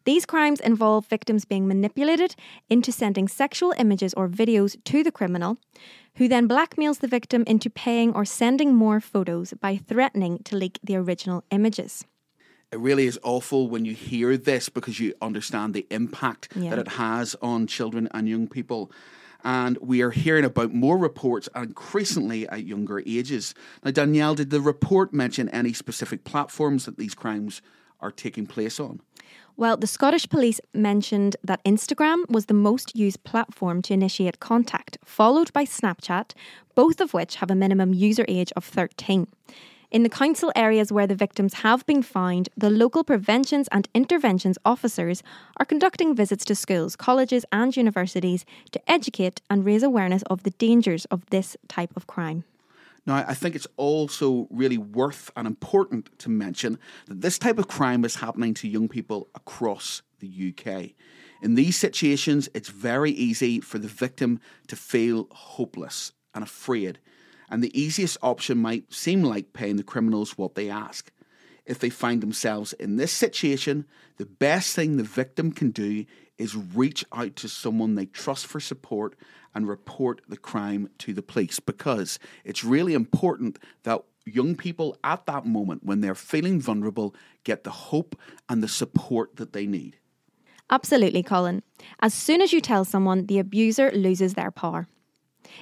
These 0.04 0.26
crimes 0.26 0.60
involve 0.60 1.06
victims 1.08 1.46
being 1.46 1.68
manipulated 1.68 2.36
into 2.70 2.92
sending 2.92 3.28
sexual 3.28 3.74
images 3.78 4.14
or 4.16 4.28
videos 4.28 4.82
to 4.86 5.04
the 5.04 5.12
criminal, 5.12 5.58
who 6.16 6.28
then 6.28 6.50
blackmails 6.50 7.00
the 7.00 7.08
victim 7.08 7.44
into 7.48 7.70
paying 7.70 8.14
or 8.14 8.26
sending 8.26 8.76
more 8.76 9.00
photos 9.00 9.54
by 9.54 9.78
threatening 9.78 10.40
to 10.44 10.58
leak 10.58 10.80
the 10.84 10.98
original 10.98 11.44
images. 11.52 12.06
It 12.72 12.80
really 12.80 13.06
is 13.08 13.18
awful 13.24 13.70
when 13.70 13.86
you 13.86 13.94
hear 13.94 14.36
this 14.38 14.70
because 14.70 15.00
you 15.00 15.14
understand 15.22 15.74
the 15.74 15.88
impact 15.90 16.50
Yeah. 16.56 16.72
that 16.72 16.80
it 16.80 16.88
has 16.90 17.36
on 17.42 17.68
children 17.68 18.10
and 18.14 18.28
young 18.28 18.48
people. 18.48 18.92
And 19.44 19.78
we 19.78 20.02
are 20.02 20.12
hearing 20.12 20.46
about 20.46 20.74
more 20.74 20.98
reports 20.98 21.48
increasingly 21.56 22.48
at 22.50 22.66
younger 22.66 23.02
ages. 23.06 23.56
Now, 23.84 23.92
Danielle, 23.92 24.36
did 24.36 24.50
the 24.50 24.62
report 24.62 25.14
mention 25.14 25.50
any 25.50 25.74
specific 25.74 26.24
platforms 26.24 26.86
that 26.86 26.98
these 26.98 27.16
crimes 27.16 27.62
are 28.02 28.12
taking 28.12 28.46
place 28.46 28.80
on? 28.80 29.02
Well, 29.56 29.76
the 29.76 29.88
Scottish 29.88 30.30
police 30.30 30.62
mentioned 30.74 31.36
that 31.44 31.64
Instagram 31.66 32.30
was 32.30 32.46
the 32.46 32.54
most 32.54 32.96
used 32.96 33.24
platform 33.26 33.82
to 33.84 33.94
initiate 33.94 34.40
contact, 34.40 34.98
followed 35.04 35.52
by 35.52 35.66
Snapchat, 35.66 36.32
both 36.76 37.02
of 37.02 37.14
which 37.14 37.36
have 37.36 37.52
a 37.52 37.56
minimum 37.56 37.94
user 37.94 38.24
age 38.30 38.54
of 38.56 38.64
13. 38.64 39.28
In 39.92 40.04
the 40.04 40.10
council 40.10 40.52
areas 40.56 40.92
where 40.92 41.08
the 41.08 41.16
victims 41.16 41.56
have 41.56 41.84
been 41.88 42.04
found, 42.04 42.48
the 42.56 42.70
local 42.70 43.04
preventions 43.04 43.68
and 43.72 43.90
interventions 43.96 44.60
officers 44.64 45.24
are 45.58 45.66
conducting 45.66 46.14
visits 46.14 46.46
to 46.46 46.54
schools, 46.54 46.96
colleges, 46.96 47.44
and 47.52 47.76
universities 47.76 48.46
to 48.72 48.92
educate 48.92 49.42
and 49.50 49.66
raise 49.66 49.82
awareness 49.82 50.22
of 50.30 50.44
the 50.44 50.52
dangers 50.52 51.06
of 51.06 51.28
this 51.32 51.58
type 51.68 51.92
of 51.96 52.06
crime. 52.06 52.44
Now, 53.08 53.16
I 53.28 53.34
think 53.34 53.56
it's 53.56 53.66
also 53.78 54.48
really 54.52 54.78
worth 54.78 55.32
and 55.36 55.48
important 55.48 56.20
to 56.20 56.30
mention 56.30 56.78
that 57.08 57.22
this 57.22 57.40
type 57.40 57.58
of 57.58 57.68
crime 57.68 58.06
is 58.06 58.18
happening 58.18 58.54
to 58.56 58.68
young 58.68 58.90
people 58.90 59.28
across 59.34 60.04
the 60.20 60.54
UK. 60.54 60.92
In 61.42 61.56
these 61.56 61.78
situations, 61.78 62.48
it's 62.54 62.70
very 62.70 63.10
easy 63.10 63.60
for 63.60 63.80
the 63.80 63.88
victim 63.88 64.40
to 64.68 64.76
feel 64.76 65.28
hopeless 65.32 66.12
and 66.36 66.44
afraid, 66.44 67.00
and 67.50 67.64
the 67.64 67.80
easiest 67.80 68.18
option 68.22 68.58
might 68.58 68.94
seem 68.94 69.24
like 69.24 69.54
paying 69.54 69.78
the 69.78 69.84
criminals 69.84 70.38
what 70.38 70.56
they 70.56 70.70
ask. 70.70 71.12
If 71.66 71.80
they 71.80 71.90
find 71.90 72.22
themselves 72.22 72.74
in 72.74 72.96
this 72.96 73.12
situation, 73.12 73.86
the 74.18 74.26
best 74.26 74.76
thing 74.76 74.98
the 74.98 75.04
victim 75.04 75.52
can 75.52 75.72
do 75.72 76.06
is 76.38 76.56
reach 76.56 77.06
out 77.12 77.36
to 77.36 77.50
someone 77.50 77.96
they 77.96 78.06
trust 78.06 78.48
for 78.48 78.60
support 78.60 79.16
and 79.54 79.68
report 79.68 80.22
the 80.28 80.38
crime 80.38 80.90
to 81.00 81.14
the 81.14 81.22
police 81.22 81.60
because 81.60 82.18
it's 82.44 82.64
really 82.64 82.94
important 82.94 83.60
that 83.84 84.04
young 84.26 84.56
people 84.56 84.98
at 85.04 85.26
that 85.26 85.46
moment, 85.46 85.84
when 85.84 86.02
they're 86.02 86.16
feeling 86.16 86.60
vulnerable, 86.60 87.16
get 87.44 87.64
the 87.64 87.72
hope 87.72 88.16
and 88.48 88.64
the 88.64 88.68
support 88.68 89.36
that 89.36 89.54
they 89.54 89.66
need. 89.66 89.98
Absolutely, 90.70 91.24
Colin. 91.24 91.64
As 92.00 92.14
soon 92.14 92.42
as 92.42 92.54
you 92.54 92.62
tell 92.62 92.86
someone, 92.86 93.26
the 93.26 93.40
abuser 93.40 93.92
loses 93.92 94.36
their 94.36 94.52
power. 94.52 94.88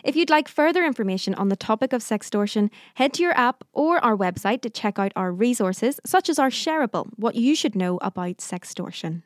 If 0.03 0.15
you'd 0.15 0.29
like 0.29 0.47
further 0.47 0.85
information 0.85 1.33
on 1.35 1.49
the 1.49 1.55
topic 1.55 1.93
of 1.93 2.01
sextortion, 2.01 2.69
head 2.95 3.13
to 3.13 3.23
your 3.23 3.37
app 3.37 3.63
or 3.73 3.97
our 3.99 4.15
website 4.15 4.61
to 4.61 4.69
check 4.69 4.99
out 4.99 5.11
our 5.15 5.31
resources, 5.31 5.99
such 6.05 6.29
as 6.29 6.39
our 6.39 6.49
shareable 6.49 7.07
What 7.15 7.35
You 7.35 7.55
Should 7.55 7.75
Know 7.75 7.97
About 8.01 8.37
Sextortion. 8.37 9.23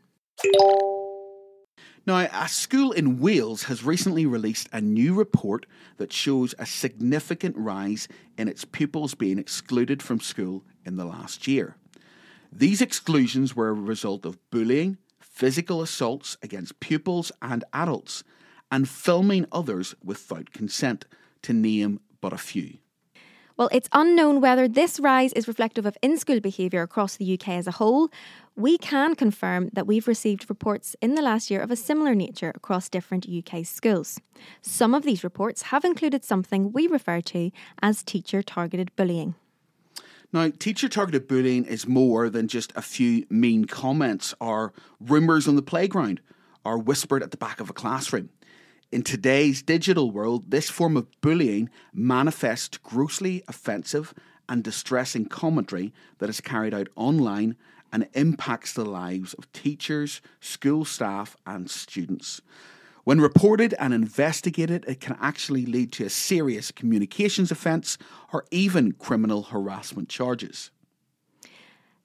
Now, 2.07 2.17
a 2.17 2.47
school 2.47 2.91
in 2.91 3.19
Wales 3.19 3.63
has 3.63 3.83
recently 3.83 4.25
released 4.25 4.67
a 4.73 4.81
new 4.81 5.13
report 5.13 5.67
that 5.97 6.11
shows 6.11 6.55
a 6.57 6.65
significant 6.65 7.55
rise 7.55 8.07
in 8.37 8.47
its 8.47 8.65
pupils 8.65 9.13
being 9.13 9.37
excluded 9.37 10.01
from 10.01 10.19
school 10.19 10.63
in 10.83 10.97
the 10.97 11.05
last 11.05 11.47
year. 11.47 11.75
These 12.51 12.81
exclusions 12.81 13.55
were 13.55 13.69
a 13.69 13.73
result 13.73 14.25
of 14.25 14.39
bullying, 14.49 14.97
physical 15.19 15.81
assaults 15.81 16.37
against 16.41 16.79
pupils 16.79 17.31
and 17.41 17.63
adults, 17.71 18.23
and 18.71 18.87
filming 18.87 19.45
others 19.51 19.93
without 20.03 20.51
consent, 20.51 21.05
to 21.43 21.53
name 21.53 21.99
but 22.21 22.33
a 22.33 22.37
few. 22.37 22.77
Well, 23.57 23.69
it's 23.71 23.89
unknown 23.91 24.41
whether 24.41 24.67
this 24.67 24.99
rise 24.99 25.33
is 25.33 25.47
reflective 25.47 25.85
of 25.85 25.97
in 26.01 26.17
school 26.17 26.39
behaviour 26.39 26.81
across 26.81 27.17
the 27.17 27.33
UK 27.33 27.49
as 27.49 27.67
a 27.67 27.71
whole. 27.71 28.09
We 28.55 28.77
can 28.77 29.13
confirm 29.13 29.69
that 29.73 29.85
we've 29.85 30.07
received 30.07 30.49
reports 30.49 30.95
in 31.01 31.15
the 31.15 31.21
last 31.21 31.51
year 31.51 31.61
of 31.61 31.69
a 31.69 31.75
similar 31.75 32.15
nature 32.15 32.51
across 32.55 32.89
different 32.89 33.27
UK 33.29 33.65
schools. 33.65 34.19
Some 34.61 34.95
of 34.95 35.03
these 35.03 35.23
reports 35.23 35.63
have 35.63 35.85
included 35.85 36.23
something 36.23 36.71
we 36.71 36.87
refer 36.87 37.21
to 37.21 37.51
as 37.81 38.01
teacher 38.03 38.41
targeted 38.41 38.95
bullying. 38.95 39.35
Now, 40.33 40.49
teacher 40.57 40.87
targeted 40.87 41.27
bullying 41.27 41.65
is 41.65 41.87
more 41.87 42.29
than 42.29 42.47
just 42.47 42.71
a 42.75 42.81
few 42.81 43.25
mean 43.29 43.65
comments 43.65 44.33
or 44.39 44.73
rumours 44.99 45.47
on 45.47 45.55
the 45.55 45.61
playground 45.61 46.21
or 46.63 46.77
whispered 46.77 47.21
at 47.21 47.31
the 47.31 47.37
back 47.37 47.59
of 47.59 47.69
a 47.69 47.73
classroom. 47.73 48.29
In 48.91 49.03
today's 49.03 49.61
digital 49.61 50.11
world, 50.11 50.51
this 50.51 50.69
form 50.69 50.97
of 50.97 51.07
bullying 51.21 51.69
manifests 51.93 52.77
grossly 52.77 53.41
offensive 53.47 54.13
and 54.49 54.61
distressing 54.61 55.27
commentary 55.27 55.93
that 56.17 56.29
is 56.29 56.41
carried 56.41 56.73
out 56.73 56.89
online 56.97 57.55
and 57.93 58.09
impacts 58.15 58.73
the 58.73 58.83
lives 58.83 59.33
of 59.35 59.49
teachers, 59.53 60.19
school 60.41 60.83
staff, 60.83 61.37
and 61.45 61.71
students. 61.71 62.41
When 63.05 63.21
reported 63.21 63.73
and 63.79 63.93
investigated, 63.93 64.83
it 64.89 64.99
can 64.99 65.17
actually 65.21 65.65
lead 65.65 65.93
to 65.93 66.05
a 66.05 66.09
serious 66.09 66.69
communications 66.69 67.49
offence 67.49 67.97
or 68.33 68.43
even 68.51 68.91
criminal 68.91 69.43
harassment 69.43 70.09
charges. 70.09 70.69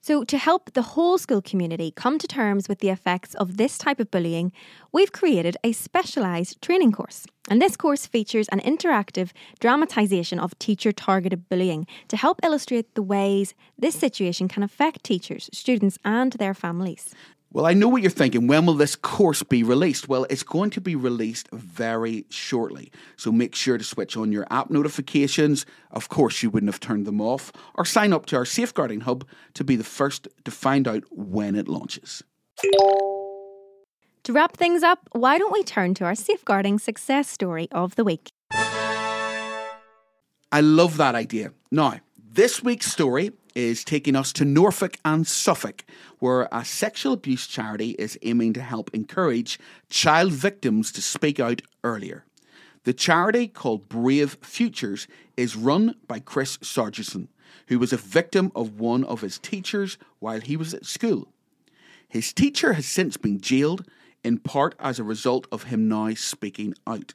So, 0.06 0.22
to 0.22 0.38
help 0.38 0.72
the 0.72 0.94
whole 0.94 1.18
school 1.18 1.42
community 1.42 1.90
come 1.90 2.16
to 2.20 2.28
terms 2.28 2.68
with 2.68 2.78
the 2.78 2.90
effects 2.90 3.34
of 3.34 3.56
this 3.56 3.76
type 3.76 3.98
of 3.98 4.08
bullying, 4.08 4.52
we've 4.92 5.10
created 5.10 5.56
a 5.64 5.72
specialised 5.72 6.62
training 6.62 6.92
course. 6.92 7.26
And 7.50 7.60
this 7.60 7.76
course 7.76 8.06
features 8.06 8.46
an 8.52 8.60
interactive 8.60 9.32
dramatisation 9.58 10.38
of 10.38 10.56
teacher 10.60 10.92
targeted 10.92 11.48
bullying 11.48 11.88
to 12.06 12.16
help 12.16 12.38
illustrate 12.44 12.94
the 12.94 13.02
ways 13.02 13.54
this 13.76 13.96
situation 13.96 14.46
can 14.46 14.62
affect 14.62 15.02
teachers, 15.02 15.50
students, 15.52 15.98
and 16.04 16.34
their 16.34 16.54
families. 16.54 17.12
Well, 17.56 17.64
I 17.64 17.72
know 17.72 17.88
what 17.88 18.02
you're 18.02 18.10
thinking. 18.10 18.48
When 18.48 18.66
will 18.66 18.74
this 18.74 18.94
course 18.94 19.42
be 19.42 19.62
released? 19.62 20.10
Well, 20.10 20.26
it's 20.28 20.42
going 20.42 20.68
to 20.72 20.80
be 20.82 20.94
released 20.94 21.48
very 21.52 22.26
shortly. 22.28 22.92
So 23.16 23.32
make 23.32 23.54
sure 23.54 23.78
to 23.78 23.82
switch 23.82 24.14
on 24.14 24.30
your 24.30 24.46
app 24.50 24.68
notifications. 24.68 25.64
Of 25.90 26.10
course, 26.10 26.42
you 26.42 26.50
wouldn't 26.50 26.70
have 26.70 26.80
turned 26.80 27.06
them 27.06 27.18
off. 27.18 27.52
Or 27.74 27.86
sign 27.86 28.12
up 28.12 28.26
to 28.26 28.36
our 28.36 28.44
Safeguarding 28.44 29.00
Hub 29.00 29.26
to 29.54 29.64
be 29.64 29.74
the 29.74 29.84
first 29.84 30.28
to 30.44 30.50
find 30.50 30.86
out 30.86 31.04
when 31.10 31.54
it 31.54 31.66
launches. 31.66 32.22
To 32.60 34.34
wrap 34.34 34.58
things 34.58 34.82
up, 34.82 35.08
why 35.12 35.38
don't 35.38 35.54
we 35.54 35.62
turn 35.62 35.94
to 35.94 36.04
our 36.04 36.14
safeguarding 36.14 36.78
success 36.78 37.26
story 37.26 37.68
of 37.72 37.94
the 37.94 38.04
week? 38.04 38.28
I 40.52 40.60
love 40.60 40.98
that 40.98 41.14
idea. 41.14 41.52
Now, 41.70 42.00
this 42.22 42.62
week's 42.62 42.92
story 42.92 43.32
is 43.56 43.82
taking 43.84 44.14
us 44.14 44.34
to 44.34 44.44
Norfolk 44.44 44.98
and 45.02 45.26
Suffolk, 45.26 45.84
where 46.18 46.46
a 46.52 46.62
sexual 46.62 47.14
abuse 47.14 47.46
charity 47.46 47.92
is 47.92 48.18
aiming 48.20 48.52
to 48.52 48.60
help 48.60 48.90
encourage 48.92 49.58
child 49.88 50.32
victims 50.32 50.92
to 50.92 51.00
speak 51.00 51.40
out 51.40 51.62
earlier. 51.82 52.26
The 52.84 52.92
charity, 52.92 53.48
called 53.48 53.88
Brave 53.88 54.36
Futures, 54.42 55.08
is 55.38 55.56
run 55.56 55.96
by 56.06 56.20
Chris 56.20 56.58
Sargison, 56.58 57.28
who 57.68 57.78
was 57.78 57.94
a 57.94 57.96
victim 57.96 58.52
of 58.54 58.78
one 58.78 59.02
of 59.04 59.22
his 59.22 59.38
teachers 59.38 59.96
while 60.18 60.40
he 60.40 60.56
was 60.56 60.74
at 60.74 60.84
school. 60.84 61.26
His 62.08 62.34
teacher 62.34 62.74
has 62.74 62.86
since 62.86 63.16
been 63.16 63.40
jailed, 63.40 63.88
in 64.22 64.38
part 64.38 64.74
as 64.78 64.98
a 64.98 65.04
result 65.04 65.46
of 65.50 65.64
him 65.64 65.88
now 65.88 66.12
speaking 66.12 66.74
out. 66.86 67.14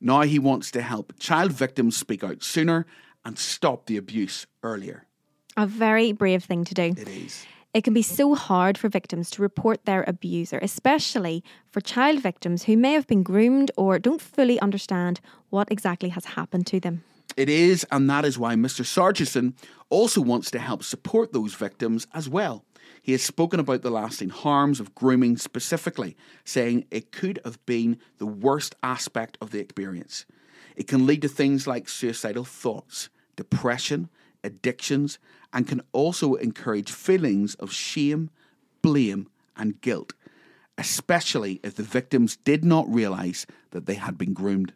Now 0.00 0.22
he 0.22 0.38
wants 0.38 0.70
to 0.70 0.82
help 0.82 1.18
child 1.18 1.50
victims 1.52 1.96
speak 1.96 2.22
out 2.22 2.44
sooner 2.44 2.86
and 3.24 3.36
stop 3.38 3.86
the 3.86 3.96
abuse 3.96 4.46
earlier. 4.62 5.06
A 5.56 5.66
very 5.66 6.12
brave 6.12 6.44
thing 6.44 6.64
to 6.64 6.74
do. 6.74 6.94
It 6.96 7.08
is. 7.08 7.46
It 7.74 7.82
can 7.82 7.94
be 7.94 8.02
so 8.02 8.34
hard 8.36 8.78
for 8.78 8.88
victims 8.88 9.30
to 9.30 9.42
report 9.42 9.84
their 9.84 10.04
abuser, 10.06 10.58
especially 10.62 11.42
for 11.70 11.80
child 11.80 12.20
victims 12.20 12.64
who 12.64 12.76
may 12.76 12.92
have 12.92 13.08
been 13.08 13.24
groomed 13.24 13.72
or 13.76 13.98
don't 13.98 14.20
fully 14.20 14.60
understand 14.60 15.20
what 15.50 15.70
exactly 15.72 16.10
has 16.10 16.24
happened 16.24 16.68
to 16.68 16.78
them. 16.78 17.02
It 17.36 17.48
is, 17.48 17.84
and 17.90 18.08
that 18.08 18.24
is 18.24 18.38
why 18.38 18.54
Mr. 18.54 18.84
Sargison 18.84 19.54
also 19.90 20.20
wants 20.20 20.52
to 20.52 20.60
help 20.60 20.84
support 20.84 21.32
those 21.32 21.54
victims 21.54 22.06
as 22.14 22.28
well. 22.28 22.64
He 23.02 23.12
has 23.12 23.22
spoken 23.22 23.58
about 23.58 23.82
the 23.82 23.90
lasting 23.90 24.30
harms 24.30 24.78
of 24.78 24.94
grooming 24.94 25.36
specifically, 25.36 26.16
saying 26.44 26.86
it 26.92 27.10
could 27.10 27.40
have 27.44 27.64
been 27.66 27.98
the 28.18 28.26
worst 28.26 28.76
aspect 28.84 29.36
of 29.40 29.50
the 29.50 29.58
experience. 29.58 30.26
It 30.76 30.86
can 30.86 31.06
lead 31.06 31.22
to 31.22 31.28
things 31.28 31.66
like 31.66 31.88
suicidal 31.88 32.44
thoughts, 32.44 33.08
depression, 33.36 34.10
addictions, 34.44 35.18
and 35.52 35.66
can 35.66 35.80
also 35.92 36.34
encourage 36.34 36.90
feelings 36.90 37.54
of 37.56 37.72
shame, 37.72 38.30
blame, 38.82 39.28
and 39.56 39.80
guilt, 39.80 40.12
especially 40.78 41.60
if 41.62 41.74
the 41.74 41.82
victims 41.82 42.36
did 42.36 42.64
not 42.64 42.92
realise 42.92 43.46
that 43.70 43.86
they 43.86 43.94
had 43.94 44.18
been 44.18 44.32
groomed. 44.32 44.72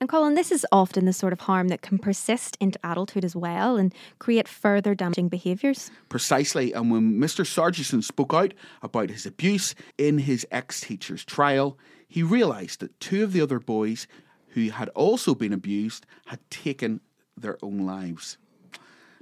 And 0.00 0.08
Colin, 0.08 0.34
this 0.34 0.50
is 0.50 0.66
often 0.72 1.04
the 1.04 1.12
sort 1.12 1.32
of 1.32 1.40
harm 1.40 1.68
that 1.68 1.82
can 1.82 1.98
persist 1.98 2.56
into 2.60 2.78
adulthood 2.82 3.24
as 3.24 3.36
well 3.36 3.76
and 3.76 3.94
create 4.18 4.48
further 4.48 4.94
damaging 4.94 5.28
behaviours. 5.28 5.90
Precisely. 6.08 6.72
And 6.72 6.90
when 6.90 7.18
Mr. 7.18 7.46
Sargison 7.46 8.02
spoke 8.02 8.34
out 8.34 8.54
about 8.82 9.08
his 9.08 9.24
abuse 9.24 9.74
in 9.96 10.18
his 10.18 10.46
ex 10.50 10.80
teacher's 10.80 11.24
trial, 11.24 11.78
he 12.08 12.22
realised 12.22 12.80
that 12.80 12.98
two 13.00 13.22
of 13.22 13.32
the 13.32 13.40
other 13.40 13.60
boys 13.60 14.06
who 14.48 14.70
had 14.70 14.88
also 14.90 15.34
been 15.34 15.52
abused 15.52 16.06
had 16.26 16.38
taken 16.50 17.00
their 17.36 17.56
own 17.62 17.78
lives. 17.78 18.36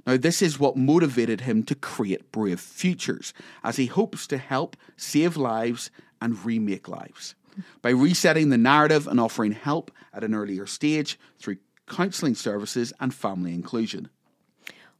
Now, 0.05 0.17
this 0.17 0.41
is 0.41 0.59
what 0.59 0.75
motivated 0.75 1.41
him 1.41 1.63
to 1.63 1.75
create 1.75 2.31
Brave 2.31 2.59
Futures, 2.59 3.33
as 3.63 3.77
he 3.77 3.85
hopes 3.85 4.27
to 4.27 4.37
help 4.37 4.75
save 4.97 5.37
lives 5.37 5.89
and 6.21 6.43
remake 6.43 6.87
lives. 6.87 7.35
By 7.81 7.91
resetting 7.91 8.49
the 8.49 8.57
narrative 8.57 9.07
and 9.07 9.19
offering 9.19 9.53
help 9.53 9.91
at 10.13 10.23
an 10.23 10.33
earlier 10.33 10.65
stage 10.65 11.19
through 11.39 11.57
counselling 11.87 12.35
services 12.35 12.91
and 12.99 13.13
family 13.13 13.53
inclusion. 13.53 14.09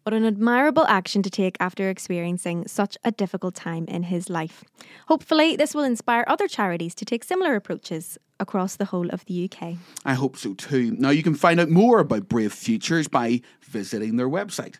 What 0.03 0.13
an 0.13 0.25
admirable 0.25 0.85
action 0.87 1.23
to 1.23 1.29
take 1.29 1.55
after 1.61 1.89
experiencing 1.89 2.67
such 2.67 2.97
a 3.05 3.11
difficult 3.11 3.55
time 3.55 3.85
in 3.85 4.03
his 4.03 4.29
life. 4.29 4.63
Hopefully, 5.07 5.55
this 5.55 5.73
will 5.73 5.83
inspire 5.83 6.25
other 6.27 6.47
charities 6.47 6.93
to 6.95 7.05
take 7.05 7.23
similar 7.23 7.55
approaches 7.55 8.17
across 8.37 8.75
the 8.75 8.85
whole 8.85 9.09
of 9.11 9.23
the 9.25 9.49
UK. 9.49 9.75
I 10.03 10.13
hope 10.15 10.35
so 10.35 10.55
too. 10.55 10.91
Now, 10.99 11.09
you 11.09 11.23
can 11.23 11.35
find 11.35 11.57
out 11.57 11.69
more 11.69 11.99
about 11.99 12.27
Brave 12.27 12.51
Futures 12.51 13.07
by 13.07 13.41
visiting 13.61 14.17
their 14.17 14.29
website. 14.29 14.75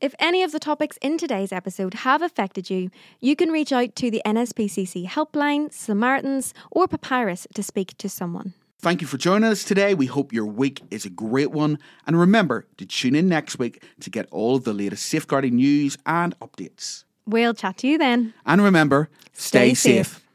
If 0.00 0.14
any 0.20 0.44
of 0.44 0.52
the 0.52 0.60
topics 0.60 0.96
in 1.02 1.18
today's 1.18 1.50
episode 1.50 1.92
have 1.94 2.22
affected 2.22 2.70
you, 2.70 2.90
you 3.20 3.34
can 3.34 3.50
reach 3.50 3.72
out 3.72 3.96
to 3.96 4.12
the 4.12 4.22
NSPCC 4.24 5.08
helpline, 5.08 5.72
Samaritans, 5.72 6.54
or 6.70 6.86
Papyrus 6.86 7.48
to 7.54 7.64
speak 7.64 7.98
to 7.98 8.08
someone. 8.08 8.54
Thank 8.80 9.00
you 9.00 9.08
for 9.08 9.16
joining 9.18 9.50
us 9.50 9.64
today. 9.64 9.94
We 9.94 10.06
hope 10.06 10.32
your 10.32 10.46
week 10.46 10.82
is 10.92 11.04
a 11.04 11.10
great 11.10 11.50
one. 11.50 11.80
And 12.06 12.16
remember 12.16 12.68
to 12.76 12.86
tune 12.86 13.16
in 13.16 13.28
next 13.28 13.58
week 13.58 13.82
to 13.98 14.08
get 14.08 14.28
all 14.30 14.54
of 14.54 14.62
the 14.62 14.72
latest 14.72 15.04
safeguarding 15.06 15.56
news 15.56 15.98
and 16.06 16.38
updates. 16.38 17.02
We'll 17.26 17.54
chat 17.54 17.78
to 17.78 17.88
you 17.88 17.98
then. 17.98 18.34
And 18.46 18.62
remember, 18.62 19.10
stay, 19.32 19.74
stay 19.74 20.04
safe. 20.04 20.06
safe. 20.06 20.27